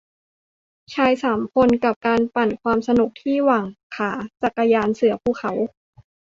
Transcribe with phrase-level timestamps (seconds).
[0.93, 3.65] ชายสามคน กับการปั่นความสนุกที่หว่าง
[3.95, 5.51] ขา จักรยานเสือภูเขา